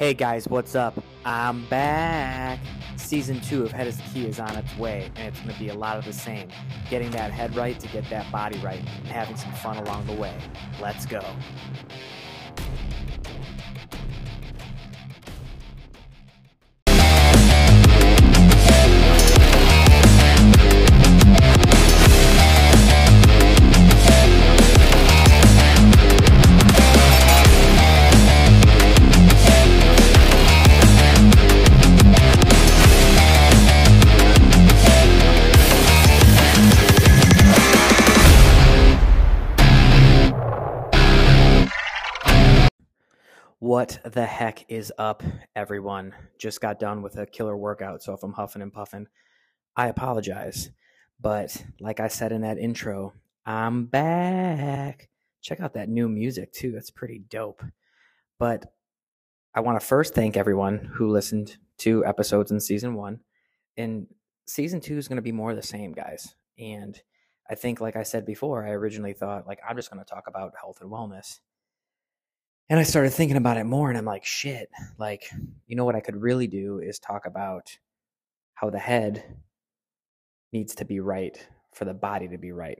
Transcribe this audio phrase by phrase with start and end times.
[0.00, 0.98] Hey guys, what's up?
[1.26, 2.58] I'm back.
[2.96, 5.60] Season two of Head is the Key is on its way, and it's going to
[5.60, 6.48] be a lot of the same.
[6.88, 10.14] Getting that head right to get that body right, and having some fun along the
[10.14, 10.34] way.
[10.80, 11.20] Let's go.
[43.60, 45.22] What the heck is up,
[45.54, 46.14] everyone?
[46.38, 49.06] Just got done with a killer workout, so if I'm huffing and puffing,
[49.76, 50.70] I apologize.
[51.20, 53.12] But like I said in that intro,
[53.44, 55.10] I'm back.
[55.42, 56.72] Check out that new music too.
[56.72, 57.62] That's pretty dope.
[58.38, 58.64] But
[59.54, 63.20] I want to first thank everyone who listened to episodes in season one.
[63.76, 64.06] And
[64.46, 66.34] season two is going to be more of the same, guys.
[66.58, 66.98] And
[67.50, 70.28] I think, like I said before, I originally thought, like, I'm just going to talk
[70.28, 71.40] about health and wellness
[72.70, 75.28] and I started thinking about it more and I'm like, shit, like,
[75.66, 77.76] you know what I could really do is talk about
[78.54, 79.24] how the head
[80.52, 81.36] needs to be right
[81.74, 82.78] for the body to be right.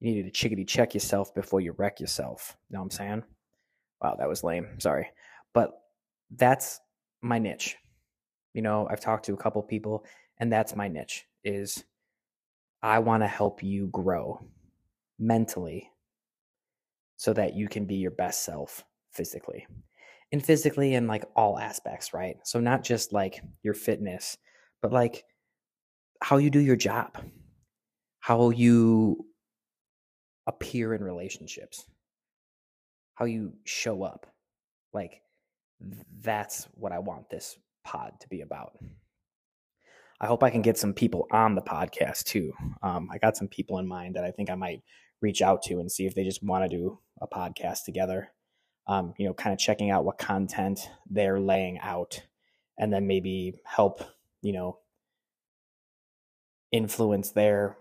[0.00, 2.56] You need to chickadee check yourself before you wreck yourself.
[2.70, 3.22] You know what I'm saying?
[4.00, 4.66] Wow, that was lame.
[4.78, 5.10] Sorry.
[5.52, 5.72] But
[6.34, 6.80] that's
[7.20, 7.76] my niche.
[8.54, 10.06] You know, I've talked to a couple people
[10.38, 11.84] and that's my niche is
[12.82, 14.40] I want to help you grow
[15.18, 15.90] mentally
[17.18, 18.84] so that you can be your best self
[19.18, 19.66] physically
[20.30, 22.36] and physically in like all aspects, right?
[22.44, 24.38] So not just like your fitness,
[24.80, 25.24] but like
[26.22, 27.18] how you do your job,
[28.20, 29.26] how you
[30.46, 31.84] appear in relationships,
[33.14, 34.26] how you show up.
[34.92, 35.20] Like
[36.20, 38.78] that's what I want this pod to be about.
[40.20, 42.52] I hope I can get some people on the podcast too.
[42.82, 44.82] Um, I got some people in mind that I think I might
[45.20, 48.30] reach out to and see if they just want to do a podcast together
[48.88, 52.22] um, you know, kind of checking out what content they're laying out
[52.78, 54.02] and then maybe help,
[54.40, 54.78] you know,
[56.72, 57.76] influence their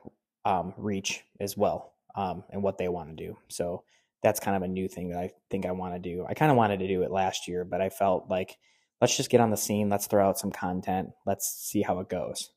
[0.45, 3.37] um, reach as well um, and what they want to do.
[3.47, 3.83] So
[4.23, 6.25] that's kind of a new thing that I think I want to do.
[6.27, 8.57] I kind of wanted to do it last year, but I felt like
[8.99, 12.09] let's just get on the scene, let's throw out some content, let's see how it
[12.09, 12.49] goes.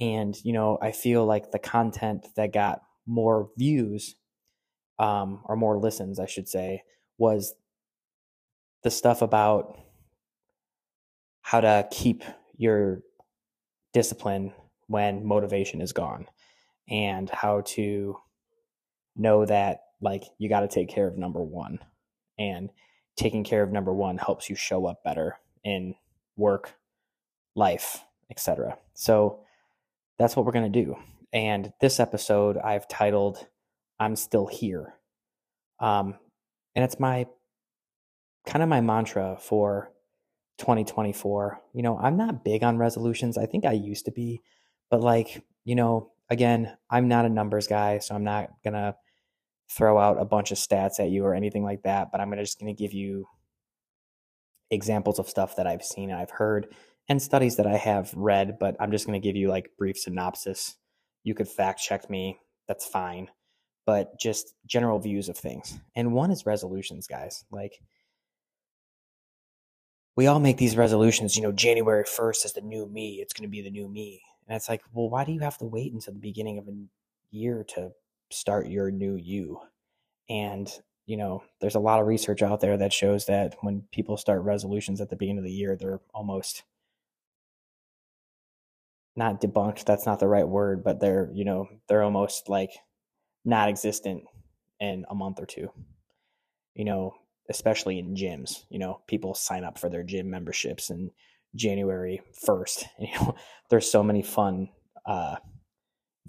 [0.00, 4.16] And, you know, I feel like the content that got more views
[4.98, 6.82] um, or more listens, I should say,
[7.18, 7.54] was
[8.86, 9.76] the stuff about
[11.42, 12.22] how to keep
[12.56, 13.00] your
[13.92, 14.52] discipline
[14.86, 16.24] when motivation is gone
[16.88, 18.16] and how to
[19.16, 21.80] know that like you got to take care of number 1
[22.38, 22.70] and
[23.16, 25.92] taking care of number 1 helps you show up better in
[26.36, 26.76] work
[27.56, 29.40] life etc so
[30.20, 30.96] that's what we're going to do.
[31.32, 33.46] And this episode I've titled
[33.98, 34.94] I'm still here.
[35.80, 36.14] Um
[36.74, 37.26] and it's my
[38.46, 39.92] kind of my mantra for
[40.58, 41.60] 2024.
[41.74, 43.36] You know, I'm not big on resolutions.
[43.36, 44.40] I think I used to be,
[44.90, 48.94] but like, you know, again, I'm not a numbers guy, so I'm not going to
[49.68, 52.42] throw out a bunch of stats at you or anything like that, but I'm gonna
[52.42, 53.26] just going to give you
[54.70, 56.72] examples of stuff that I've seen and I've heard
[57.08, 59.96] and studies that I have read, but I'm just going to give you like brief
[59.96, 60.76] synopsis.
[61.22, 63.28] You could fact check me, that's fine,
[63.84, 65.78] but just general views of things.
[65.94, 67.44] And one is resolutions, guys.
[67.50, 67.80] Like
[70.16, 73.16] we all make these resolutions, you know, January 1st is the new me.
[73.20, 74.22] It's going to be the new me.
[74.48, 76.72] And it's like, well, why do you have to wait until the beginning of a
[77.30, 77.90] year to
[78.30, 79.60] start your new you?
[80.30, 80.70] And,
[81.04, 84.42] you know, there's a lot of research out there that shows that when people start
[84.42, 86.62] resolutions at the beginning of the year, they're almost
[89.16, 89.84] not debunked.
[89.84, 92.70] That's not the right word, but they're, you know, they're almost like
[93.44, 94.24] not existent
[94.80, 95.70] in a month or two.
[96.74, 97.14] You know,
[97.48, 98.64] especially in gyms.
[98.70, 101.10] You know, people sign up for their gym memberships in
[101.54, 102.84] January 1st.
[102.98, 103.34] You know,
[103.70, 104.68] there's so many fun
[105.06, 105.36] uh,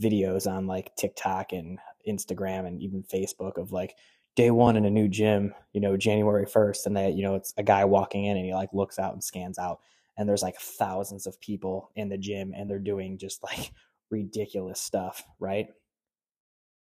[0.02, 3.96] videos on like TikTok and Instagram and even Facebook of like
[4.36, 6.86] day one in a new gym, you know, January 1st.
[6.86, 9.24] And that, you know, it's a guy walking in and he like looks out and
[9.24, 9.80] scans out.
[10.18, 13.72] And there's like thousands of people in the gym and they're doing just like
[14.12, 15.68] ridiculous stuff, right?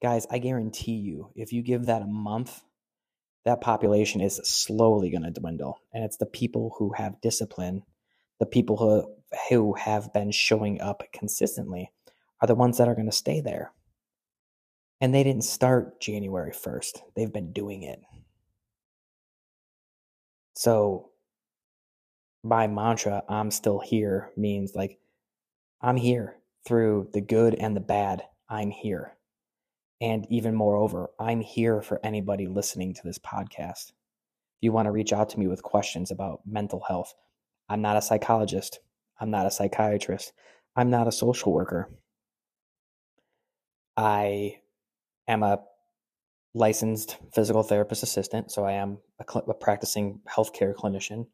[0.02, 2.62] Guys, I guarantee you, if you give that a month,
[3.46, 5.80] that population is slowly going to dwindle.
[5.94, 7.84] And it's the people who have discipline,
[8.40, 9.14] the people who,
[9.50, 11.92] who have been showing up consistently,
[12.42, 13.72] are the ones that are going to stay there.
[15.02, 18.02] And they didn't start January 1st, they've been doing it.
[20.56, 21.10] So
[22.44, 25.00] my mantra, I'm still here, means like
[25.82, 28.24] I'm here through the good and the bad.
[28.48, 29.16] I'm here.
[30.02, 33.92] And even moreover, I'm here for anybody listening to this podcast.
[33.92, 37.14] If you want to reach out to me with questions about mental health,
[37.70, 38.80] I'm not a psychologist.
[39.20, 40.34] I'm not a psychiatrist.
[40.76, 41.90] I'm not a social worker.
[43.96, 44.60] I
[45.28, 45.60] am a
[46.54, 51.28] licensed physical therapist assistant, so I am a, cl- a practicing healthcare clinician.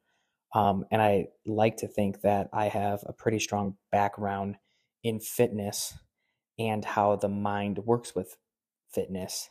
[0.54, 4.58] Um, and I like to think that I have a pretty strong background
[5.04, 5.94] in fitness
[6.58, 8.36] and how the mind works with
[8.92, 9.50] fitness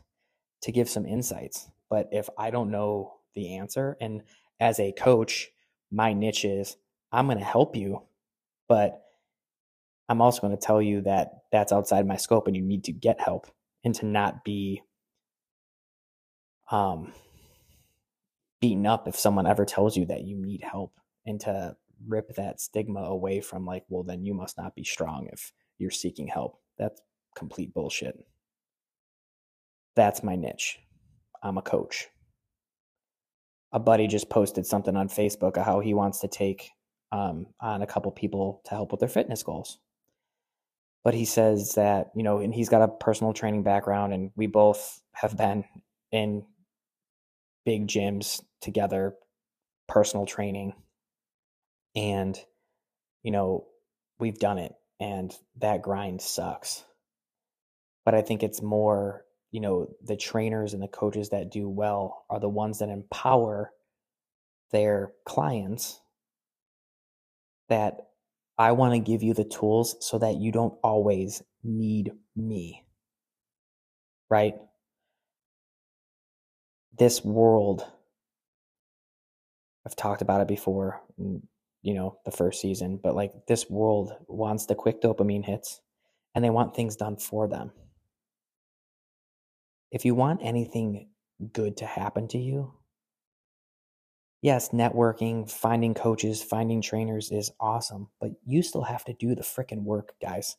[0.62, 1.70] to give some insights.
[1.90, 4.22] But if I don't know the answer, and
[4.60, 5.50] as a coach,
[5.90, 6.76] my niche is
[7.12, 8.02] I'm going to help you,
[8.68, 9.02] but
[10.08, 12.92] I'm also going to tell you that that's outside my scope and you need to
[12.92, 13.46] get help
[13.84, 14.82] and to not be
[16.70, 17.12] um,
[18.60, 20.92] beaten up if someone ever tells you that you need help
[21.26, 21.76] and to
[22.06, 25.90] rip that stigma away from like, well, then you must not be strong if you're
[25.90, 26.58] seeking help.
[26.78, 27.00] That's
[27.34, 28.18] complete bullshit.
[29.96, 30.78] That's my niche.
[31.42, 32.08] I'm a coach.
[33.72, 36.70] A buddy just posted something on Facebook of how he wants to take
[37.12, 39.78] um, on a couple people to help with their fitness goals.
[41.04, 44.46] But he says that, you know, and he's got a personal training background, and we
[44.46, 45.64] both have been
[46.10, 46.44] in
[47.64, 49.14] big gyms together,
[49.86, 50.74] personal training.
[51.94, 52.38] And,
[53.22, 53.66] you know,
[54.18, 56.84] we've done it, and that grind sucks.
[58.04, 62.24] But I think it's more, you know, the trainers and the coaches that do well
[62.28, 63.72] are the ones that empower
[64.70, 66.00] their clients
[67.68, 68.08] that
[68.58, 72.84] I want to give you the tools so that you don't always need me.
[74.28, 74.54] Right?
[76.98, 77.86] This world,
[79.86, 81.40] I've talked about it before, mm,
[81.82, 85.80] you know, the first season, but like this world wants the quick dopamine hits
[86.34, 87.70] and they want things done for them.
[89.90, 91.08] If you want anything
[91.52, 92.74] good to happen to you,
[94.42, 99.42] yes, networking, finding coaches, finding trainers is awesome, but you still have to do the
[99.42, 100.56] freaking work, guys.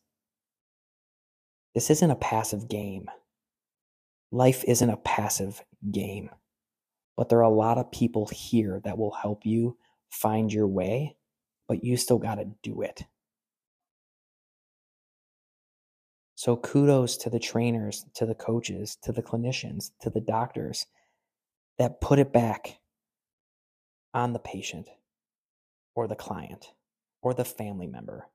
[1.76, 3.10] This isn't a passive game.
[4.32, 6.30] Life isn't a passive game.
[7.16, 9.78] But there are a lot of people here that will help you
[10.10, 11.18] find your way,
[11.68, 13.04] but you still got to do it.
[16.40, 20.86] So kudos to the trainers, to the coaches, to the clinicians, to the doctors
[21.78, 22.80] that put it back
[24.14, 24.88] on the patient
[25.96, 26.72] or the client
[27.22, 28.30] or the family member.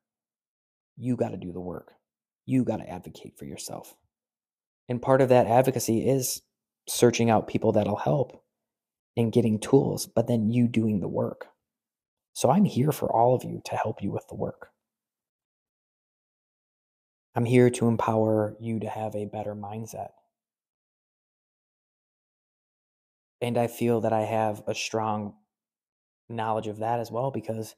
[0.99, 1.95] You got to do the work.
[2.45, 3.97] You got to advocate for yourself.
[4.87, 6.43] And part of that advocacy is
[6.87, 8.45] searching out people that'll help
[9.17, 11.47] and getting tools, but then you doing the work.
[12.35, 14.74] So I'm here for all of you to help you with the work.
[17.35, 20.11] I'm here to empower you to have a better mindset.
[23.41, 25.35] And I feel that I have a strong
[26.29, 27.75] knowledge of that as well because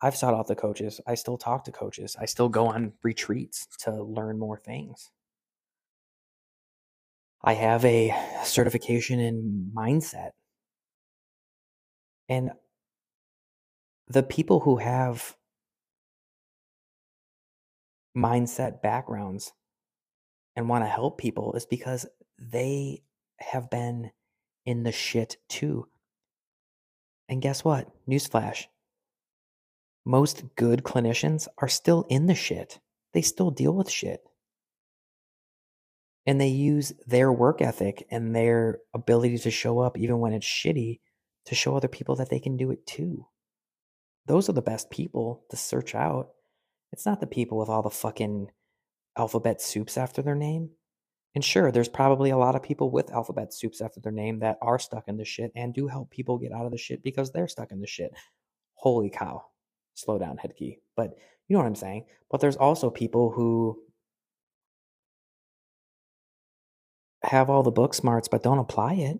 [0.00, 1.00] I've sought out the coaches.
[1.06, 2.16] I still talk to coaches.
[2.18, 5.10] I still go on retreats to learn more things.
[7.42, 8.14] I have a
[8.44, 10.30] certification in mindset.
[12.28, 12.52] And
[14.08, 15.36] the people who have
[18.16, 19.52] mindset backgrounds
[20.56, 22.06] and want to help people is because
[22.38, 23.02] they
[23.38, 24.10] have been
[24.64, 25.88] in the shit too.
[27.28, 27.88] And guess what?
[28.08, 28.66] Newsflash.
[30.04, 32.78] Most good clinicians are still in the shit.
[33.12, 34.20] They still deal with shit.
[36.26, 40.46] And they use their work ethic and their ability to show up even when it's
[40.46, 41.00] shitty
[41.46, 43.26] to show other people that they can do it too.
[44.26, 46.30] Those are the best people to search out.
[46.94, 48.52] It's not the people with all the fucking
[49.18, 50.70] alphabet soups after their name.
[51.34, 54.58] And sure, there's probably a lot of people with alphabet soups after their name that
[54.62, 57.32] are stuck in the shit and do help people get out of the shit because
[57.32, 58.12] they're stuck in the shit.
[58.74, 59.44] Holy cow.
[59.94, 60.78] Slow down, head key.
[60.94, 61.16] But
[61.48, 62.04] you know what I'm saying?
[62.30, 63.82] But there's also people who
[67.24, 69.18] have all the book smarts but don't apply it.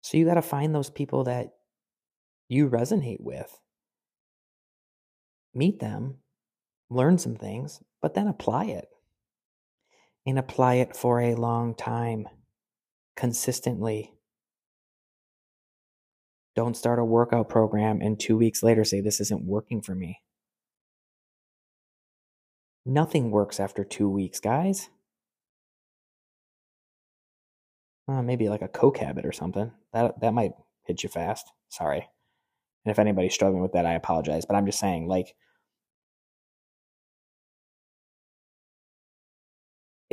[0.00, 1.50] So you got to find those people that
[2.48, 3.56] you resonate with.
[5.54, 6.16] Meet them,
[6.90, 8.88] learn some things, but then apply it
[10.26, 12.28] and apply it for a long time,
[13.16, 14.12] consistently.
[16.56, 20.20] Don't start a workout program and two weeks later say, This isn't working for me.
[22.86, 24.90] Nothing works after two weeks, guys.
[28.06, 29.72] Uh, maybe like a coke habit or something.
[29.92, 30.52] That that might
[30.84, 31.50] hit you fast.
[31.70, 32.08] Sorry.
[32.84, 34.44] And if anybody's struggling with that, I apologize.
[34.44, 35.34] But I'm just saying, like,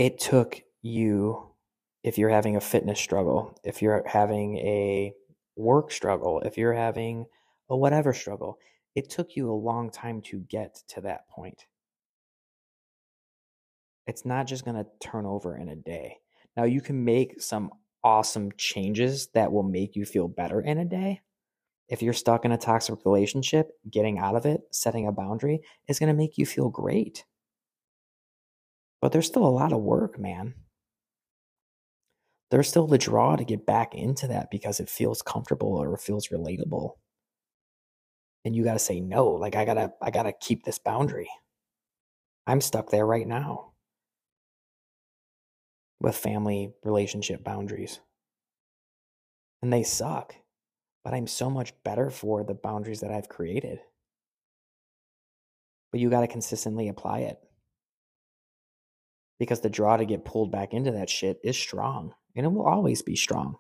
[0.01, 1.51] it took you,
[2.03, 5.13] if you're having a fitness struggle, if you're having a
[5.55, 7.27] work struggle, if you're having
[7.69, 8.57] a whatever struggle,
[8.95, 11.67] it took you a long time to get to that point.
[14.07, 16.17] It's not just going to turn over in a day.
[16.57, 17.69] Now, you can make some
[18.03, 21.21] awesome changes that will make you feel better in a day.
[21.89, 25.99] If you're stuck in a toxic relationship, getting out of it, setting a boundary is
[25.99, 27.23] going to make you feel great.
[29.01, 30.53] But there's still a lot of work, man.
[32.51, 36.01] There's still the draw to get back into that because it feels comfortable or it
[36.01, 36.95] feels relatable.
[38.43, 39.29] And you got to say no.
[39.29, 41.29] Like I got to I got to keep this boundary.
[42.45, 43.71] I'm stuck there right now
[46.01, 47.99] with family relationship boundaries.
[49.61, 50.35] And they suck.
[51.03, 53.79] But I'm so much better for the boundaries that I've created.
[55.91, 57.39] But you got to consistently apply it.
[59.41, 62.67] Because the draw to get pulled back into that shit is strong and it will
[62.67, 63.55] always be strong.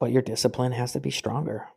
[0.00, 1.68] But your discipline has to be stronger.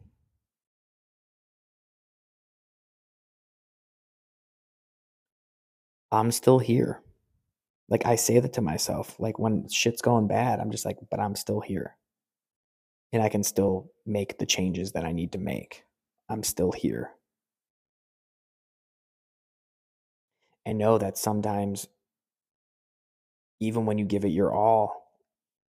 [6.11, 7.03] I'm still here.
[7.87, 9.19] Like I say that to myself.
[9.19, 11.97] Like when shit's going bad, I'm just like, but I'm still here.
[13.11, 15.83] And I can still make the changes that I need to make.
[16.29, 17.11] I'm still here.
[20.65, 21.87] And know that sometimes,
[23.59, 25.11] even when you give it your all,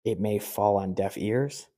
[0.04, 1.68] it may fall on deaf ears.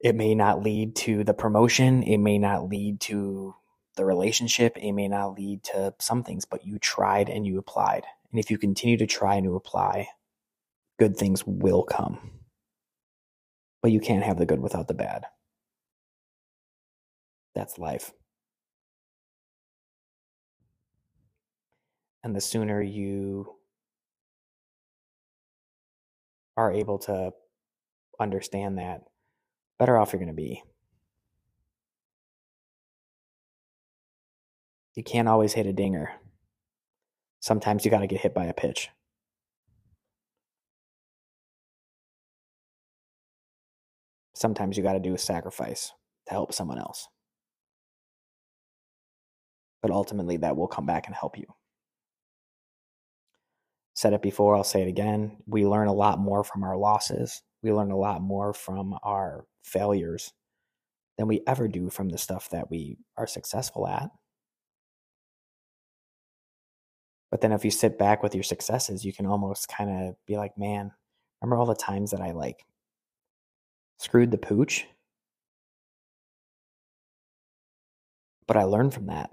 [0.00, 2.02] It may not lead to the promotion.
[2.02, 3.54] It may not lead to
[3.96, 4.76] the relationship.
[4.76, 8.04] It may not lead to some things, but you tried and you applied.
[8.30, 10.08] And if you continue to try and to apply,
[10.98, 12.30] good things will come.
[13.82, 15.24] But you can't have the good without the bad.
[17.54, 18.12] That's life.
[22.26, 23.54] And the sooner you
[26.56, 27.30] are able to
[28.18, 29.02] understand that,
[29.78, 30.64] better off you're going to be.
[34.96, 36.14] You can't always hit a dinger.
[37.38, 38.90] Sometimes you got to get hit by a pitch.
[44.34, 45.92] Sometimes you got to do a sacrifice
[46.26, 47.06] to help someone else.
[49.80, 51.46] But ultimately, that will come back and help you.
[53.96, 55.38] Said it before, I'll say it again.
[55.46, 57.40] We learn a lot more from our losses.
[57.62, 60.34] We learn a lot more from our failures
[61.16, 64.10] than we ever do from the stuff that we are successful at.
[67.30, 70.36] But then if you sit back with your successes, you can almost kind of be
[70.36, 70.92] like, man,
[71.40, 72.66] remember all the times that I like
[73.98, 74.86] screwed the pooch?
[78.46, 79.30] But I learned from that.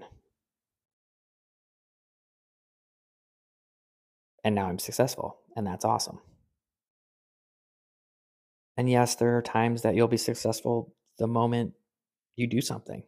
[4.44, 6.20] And now I'm successful, and that's awesome.
[8.76, 11.72] And yes, there are times that you'll be successful the moment
[12.36, 13.02] you do something.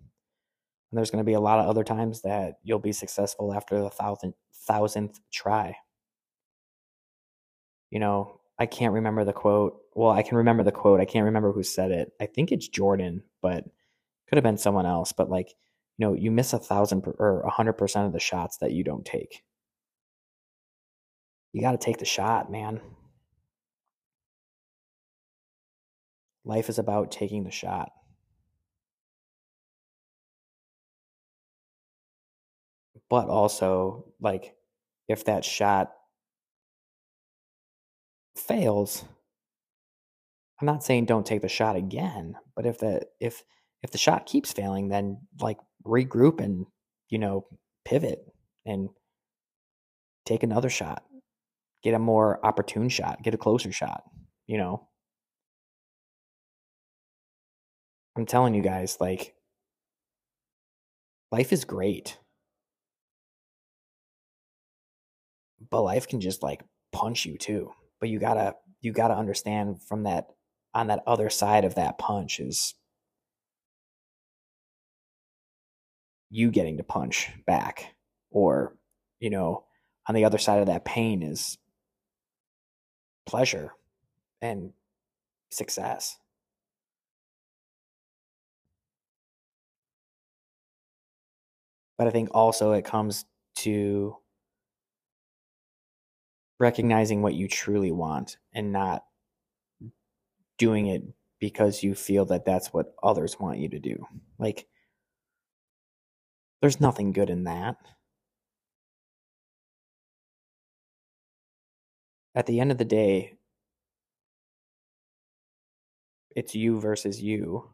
[0.90, 3.83] And there's going to be a lot of other times that you'll be successful after
[3.83, 5.76] the thousandth, thousandth try.
[7.90, 9.81] You know, I can't remember the quote.
[9.95, 11.00] Well, I can remember the quote.
[11.00, 12.12] I can't remember who said it.
[12.21, 13.64] I think it's Jordan, but
[14.28, 15.12] could have been someone else.
[15.12, 15.55] But like,
[15.99, 18.73] you know, you miss a thousand per, or a hundred percent of the shots that
[18.73, 19.43] you don't take.
[21.53, 22.81] You got to take the shot, man.
[26.45, 27.93] Life is about taking the shot.
[33.09, 34.55] But also, like,
[35.09, 35.93] if that shot
[38.37, 39.05] fails,
[40.61, 43.43] I'm not saying don't take the shot again, but if the if
[43.83, 46.67] if the shot keeps failing, then like regroup and
[47.09, 47.47] you know
[47.85, 48.25] pivot
[48.65, 48.88] and
[50.25, 51.05] take another shot,
[51.87, 54.02] get a more opportune shot, get a closer shot,
[54.49, 54.88] you know.
[58.19, 59.37] I'm telling you guys, like,
[61.31, 62.19] life is great.
[65.71, 67.71] But life can just like punch you too.
[68.00, 70.26] But you gotta you gotta understand from that
[70.75, 72.75] on that other side of that punch is
[76.31, 77.95] you getting to punch back.
[78.33, 78.76] Or,
[79.21, 79.66] you know,
[80.09, 81.59] on the other side of that pain is
[83.26, 83.73] pleasure
[84.42, 84.73] and
[85.50, 86.18] success.
[91.99, 93.25] But I think also it comes
[93.56, 94.16] to
[96.59, 99.04] recognizing what you truly want and not
[100.59, 101.02] doing it
[101.38, 104.06] because you feel that that's what others want you to do.
[104.38, 104.66] Like,
[106.61, 107.76] there's nothing good in that.
[112.37, 113.38] At the end of the day,
[116.37, 117.71] it's you versus you.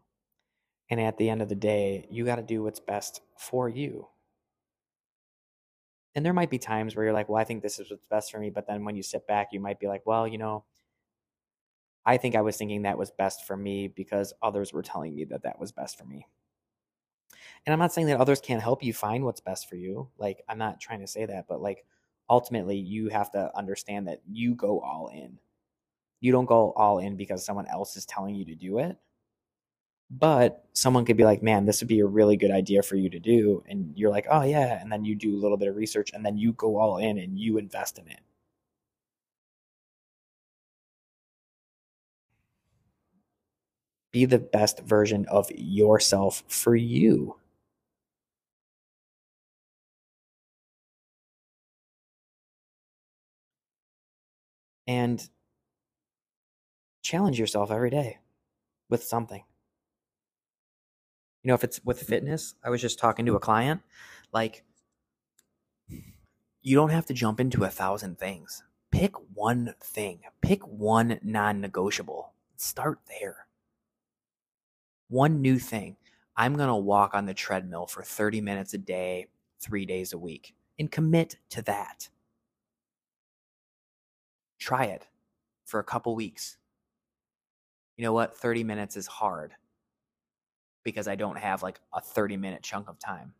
[0.88, 4.06] And at the end of the day, you got to do what's best for you.
[6.14, 8.30] And there might be times where you're like, well, I think this is what's best
[8.30, 8.50] for me.
[8.50, 10.64] But then when you sit back, you might be like, well, you know,
[12.06, 15.24] I think I was thinking that was best for me because others were telling me
[15.24, 16.26] that that was best for me.
[17.66, 20.08] And I'm not saying that others can't help you find what's best for you.
[20.18, 21.84] Like, I'm not trying to say that, but like,
[22.28, 25.38] ultimately, you have to understand that you go all in.
[26.20, 28.96] You don't go all in because someone else is telling you to do it.
[30.10, 33.08] But someone could be like, man, this would be a really good idea for you
[33.10, 33.64] to do.
[33.68, 34.80] And you're like, oh, yeah.
[34.80, 37.18] And then you do a little bit of research and then you go all in
[37.18, 38.20] and you invest in it.
[44.12, 47.36] Be the best version of yourself for you.
[54.86, 55.28] And
[57.02, 58.18] challenge yourself every day
[58.88, 59.42] with something.
[61.42, 63.80] You know, if it's with fitness, I was just talking to a client,
[64.32, 64.64] like,
[66.62, 68.62] you don't have to jump into a thousand things.
[68.90, 72.32] Pick one thing, pick one non negotiable.
[72.56, 73.46] Start there
[75.12, 75.96] one new thing.
[76.36, 79.26] I'm going to walk on the treadmill for 30 minutes a day,
[79.60, 82.08] three days a week, and commit to that.
[84.62, 85.08] Try it
[85.64, 86.56] for a couple weeks.
[87.96, 88.36] You know what?
[88.36, 89.54] 30 minutes is hard
[90.84, 93.34] because I don't have like a 30 minute chunk of time.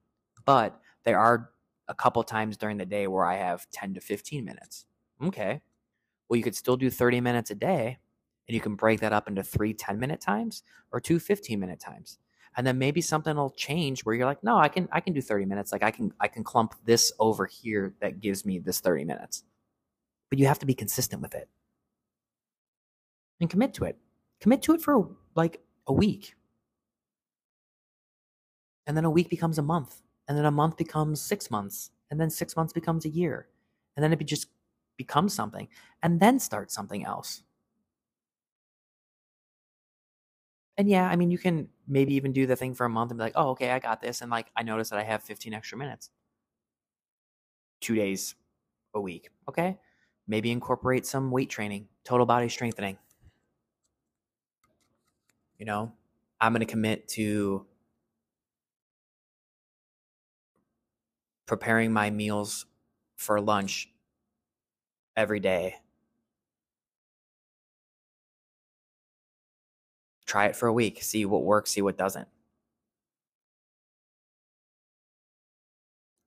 [0.44, 1.50] But there are
[1.86, 4.86] a couple times during the day where I have 10 to 15 minutes.
[5.22, 5.62] Okay.
[6.28, 7.98] Well, you could still do 30 minutes a day
[8.48, 11.78] and you can break that up into three 10 minute times or two 15 minute
[11.78, 12.18] times
[12.56, 15.22] and then maybe something will change where you're like no i can i can do
[15.22, 18.80] 30 minutes like i can i can clump this over here that gives me this
[18.80, 19.44] 30 minutes
[20.32, 21.46] but you have to be consistent with it.
[23.38, 23.98] And commit to it.
[24.40, 26.36] Commit to it for like a week.
[28.86, 30.00] And then a week becomes a month.
[30.26, 31.90] And then a month becomes six months.
[32.10, 33.48] And then six months becomes a year.
[33.94, 34.46] And then it just
[34.96, 35.68] becomes something.
[36.02, 37.42] And then start something else.
[40.78, 43.18] And yeah, I mean, you can maybe even do the thing for a month and
[43.18, 44.22] be like, oh, okay, I got this.
[44.22, 46.08] And like, I notice that I have 15 extra minutes,
[47.82, 48.34] two days
[48.94, 49.28] a week.
[49.46, 49.76] Okay.
[50.32, 52.96] Maybe incorporate some weight training, total body strengthening.
[55.58, 55.92] You know,
[56.40, 57.66] I'm going to commit to
[61.44, 62.64] preparing my meals
[63.14, 63.90] for lunch
[65.18, 65.76] every day
[70.24, 72.26] Try it for a week, see what works, see what doesn't.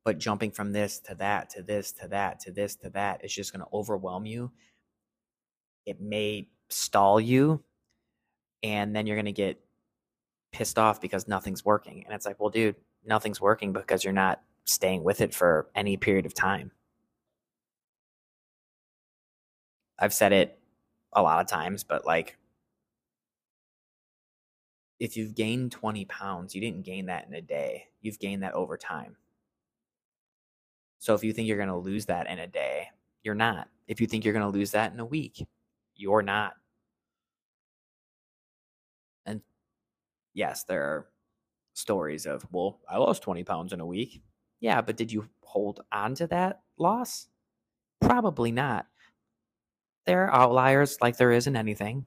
[0.06, 3.34] But jumping from this to that to this to that to this to that is
[3.34, 4.52] just going to overwhelm you.
[5.86, 7.64] It may stall you,
[8.64, 9.60] and then you're going to get
[10.52, 12.04] pissed off because nothing's working.
[12.06, 15.98] And it's like, well, dude, nothing's working because you're not staying with it for any
[15.98, 16.72] period of time.
[20.00, 20.60] I've said it
[21.14, 22.38] a lot of times, but like
[25.00, 27.88] if you've gained 20 pounds, you didn't gain that in a day.
[28.02, 29.18] You've gained that over time.
[31.00, 32.88] So if you think you're going to lose that in a day,
[33.24, 33.68] you're not.
[33.88, 35.46] If you think you're going to lose that in a week,
[35.96, 36.54] you're not.
[39.26, 39.42] And
[40.34, 41.08] yes, there are
[41.74, 44.22] stories of, well, I lost 20 pounds in a week.
[44.60, 47.28] Yeah, but did you hold on to that loss?
[48.02, 48.88] Probably not.
[50.06, 52.06] There are outliers like there is in anything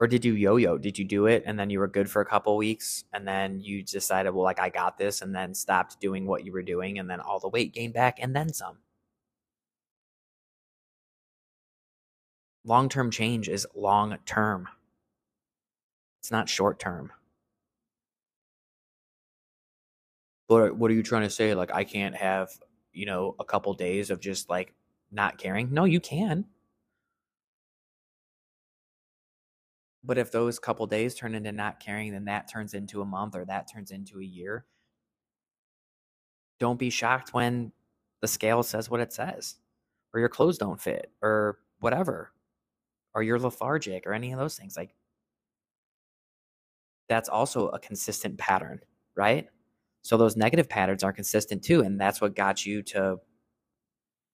[0.00, 0.78] or did you yo-yo?
[0.78, 3.60] Did you do it and then you were good for a couple weeks and then
[3.60, 6.98] you decided well like i got this and then stopped doing what you were doing
[6.98, 8.78] and then all the weight gained back and then some?
[12.64, 14.68] Long-term change is long term
[16.20, 17.12] it's not short term
[20.48, 21.54] but what are you trying to say?
[21.54, 22.50] Like i can't have
[22.92, 24.74] you know a couple days of just like
[25.12, 25.72] not caring?
[25.72, 26.46] No you can
[30.02, 33.36] But if those couple days turn into not caring, then that turns into a month
[33.36, 34.64] or that turns into a year.
[36.58, 37.72] Don't be shocked when
[38.20, 39.56] the scale says what it says,
[40.12, 42.32] or your clothes don't fit, or whatever,
[43.14, 44.76] or you're lethargic, or any of those things.
[44.76, 44.94] Like,
[47.08, 48.80] that's also a consistent pattern,
[49.16, 49.48] right?
[50.02, 51.82] So those negative patterns are consistent too.
[51.82, 53.18] And that's what got you to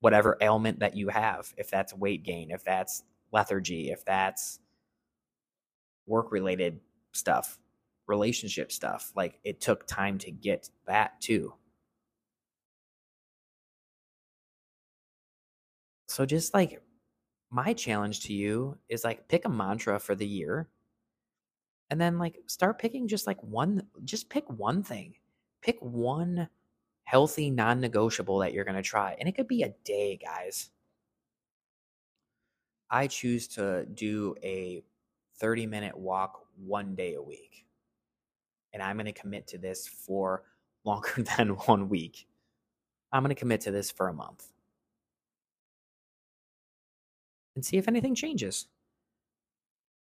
[0.01, 1.53] whatever ailment that you have.
[1.57, 3.03] If that's weight gain, if that's
[3.33, 4.61] lethargy, if that's
[6.07, 6.81] work related
[7.13, 7.59] stuff,
[8.07, 9.13] relationship stuff.
[9.17, 11.55] Like it took time to get that too.
[16.09, 16.81] So just like
[17.51, 20.69] my challenge to you is like pick a mantra for the year
[21.91, 25.15] and then like start picking just like one just pick one thing.
[25.63, 26.49] Pick one
[27.05, 29.17] healthy non-negotiable that you're going to try.
[29.19, 30.71] And it could be a day, guys.
[32.91, 34.83] I choose to do a
[35.39, 37.67] 30 minute walk one day a week.
[38.73, 40.43] And I'm going to commit to this for
[40.85, 42.27] longer than one week.
[43.13, 44.53] I'm going to commit to this for a month
[47.55, 48.67] and see if anything changes.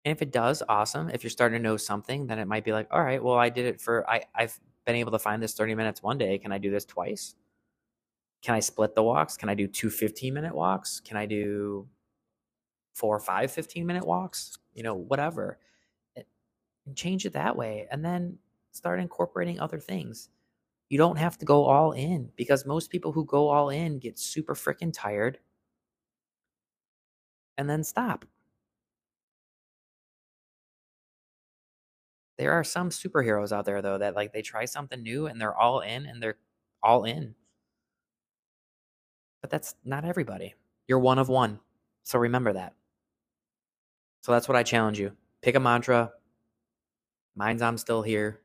[0.04, 1.10] And if it does, awesome.
[1.10, 3.48] If you're starting to know something, then it might be like, all right, well, I
[3.48, 6.38] did it for, I, I've been able to find this 30 minutes one day.
[6.38, 7.34] Can I do this twice?
[8.42, 9.36] Can I split the walks?
[9.36, 11.00] Can I do two 15 minute walks?
[11.00, 11.88] Can I do
[12.96, 14.58] four five 15 minute walks?
[14.74, 15.58] You know, whatever.
[16.16, 16.22] Eh,
[16.86, 17.88] and change it that way.
[17.90, 18.38] And then
[18.72, 20.30] start incorporating other things.
[20.88, 24.18] You don't have to go all in because most people who go all in get
[24.18, 25.38] super freaking tired
[27.58, 28.24] and then stop.
[32.38, 35.56] There are some superheroes out there though that like they try something new and they're
[35.56, 36.36] all in and they're
[36.82, 37.34] all in.
[39.40, 40.54] But that's not everybody.
[40.88, 41.60] You're one of one.
[42.04, 42.74] So remember that.
[44.26, 45.12] So that's what I challenge you.
[45.40, 46.10] Pick a mantra.
[47.36, 48.40] Mine's I'm still here.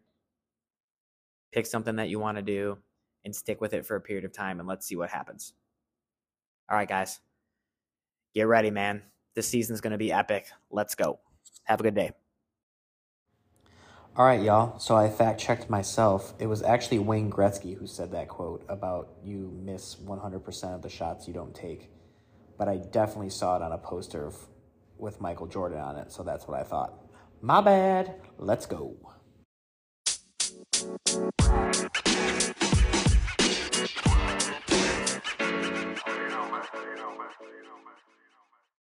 [1.51, 2.77] Pick something that you want to do
[3.25, 5.53] and stick with it for a period of time and let's see what happens.
[6.69, 7.19] All right, guys.
[8.35, 9.01] Get ready, man.
[9.33, 10.51] This season's going to be epic.
[10.69, 11.19] Let's go.
[11.63, 12.11] Have a good day.
[14.15, 14.77] All right, y'all.
[14.77, 16.35] So I fact checked myself.
[16.37, 20.89] It was actually Wayne Gretzky who said that quote about you miss 100% of the
[20.89, 21.89] shots you don't take.
[22.59, 24.37] But I definitely saw it on a poster of,
[25.01, 26.93] with Michael Jordan on it, so that's what I thought.
[27.41, 28.15] My bad.
[28.37, 28.95] Let's go.